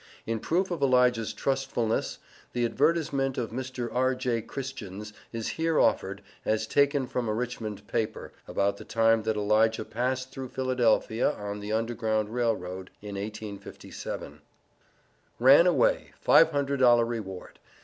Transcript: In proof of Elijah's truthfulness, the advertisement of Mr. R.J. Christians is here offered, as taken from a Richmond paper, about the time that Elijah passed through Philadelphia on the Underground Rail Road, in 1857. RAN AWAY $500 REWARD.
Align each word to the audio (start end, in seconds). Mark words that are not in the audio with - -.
In 0.25 0.39
proof 0.39 0.71
of 0.71 0.81
Elijah's 0.81 1.31
truthfulness, 1.31 2.17
the 2.53 2.65
advertisement 2.65 3.37
of 3.37 3.51
Mr. 3.51 3.87
R.J. 3.93 4.41
Christians 4.41 5.13
is 5.31 5.49
here 5.49 5.79
offered, 5.79 6.23
as 6.43 6.65
taken 6.65 7.05
from 7.05 7.29
a 7.29 7.33
Richmond 7.35 7.85
paper, 7.87 8.33
about 8.47 8.77
the 8.77 8.83
time 8.83 9.21
that 9.21 9.37
Elijah 9.37 9.85
passed 9.85 10.31
through 10.31 10.47
Philadelphia 10.49 11.29
on 11.33 11.59
the 11.59 11.71
Underground 11.71 12.29
Rail 12.33 12.55
Road, 12.55 12.89
in 13.03 13.13
1857. 13.13 14.41
RAN 15.37 15.67
AWAY 15.67 16.13
$500 16.25 17.07
REWARD. 17.07 17.59